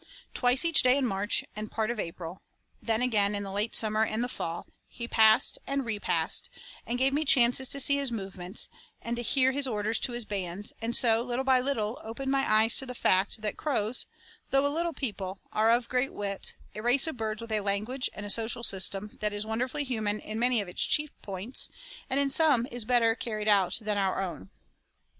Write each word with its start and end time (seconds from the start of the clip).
Twice 0.33 0.65
each 0.65 0.81
day 0.81 0.97
in 0.97 1.05
March 1.05 1.43
and 1.55 1.69
part 1.69 1.91
of 1.91 1.99
April, 1.99 2.41
then 2.81 3.03
again 3.03 3.35
in 3.35 3.43
the 3.43 3.51
late 3.51 3.75
summer 3.75 4.03
and 4.03 4.23
the 4.23 4.27
fall, 4.27 4.65
he 4.87 5.07
passed 5.07 5.59
and 5.67 5.85
repassed, 5.85 6.49
and 6.87 6.97
gave 6.97 7.13
me 7.13 7.23
chances 7.23 7.69
to 7.69 7.79
see 7.79 7.97
his 7.97 8.11
movements, 8.11 8.67
and 8.99 9.15
hear 9.19 9.51
his 9.51 9.67
orders 9.67 9.99
to 9.99 10.13
his 10.13 10.25
bands, 10.25 10.73
and 10.81 10.95
so, 10.95 11.21
little 11.21 11.45
by 11.45 11.59
little, 11.61 12.01
opened 12.03 12.31
my 12.31 12.51
eyes 12.51 12.77
to 12.77 12.87
the 12.87 12.95
fact 12.95 13.35
that 13.43 13.49
the 13.49 13.53
crows, 13.53 14.07
though 14.49 14.65
a 14.65 14.73
little 14.73 14.93
people, 14.93 15.39
are 15.53 15.69
of 15.69 15.87
great 15.87 16.11
wit, 16.13 16.55
a 16.73 16.81
race 16.81 17.05
of 17.05 17.15
birds 17.15 17.39
with 17.39 17.51
a 17.51 17.59
language 17.59 18.09
and 18.15 18.25
a 18.25 18.29
social 18.31 18.63
system 18.63 19.11
that 19.21 19.33
is 19.33 19.45
wonderfully 19.45 19.83
human 19.83 20.19
in 20.19 20.39
many 20.39 20.59
of 20.61 20.67
its 20.67 20.83
chief 20.83 21.11
points, 21.21 21.69
and 22.09 22.19
in 22.19 22.31
some 22.31 22.65
is 22.71 22.85
better 22.85 23.13
carried 23.13 23.47
out 23.47 23.77
than 23.79 23.99
our 23.99 24.19
own. 24.19 24.49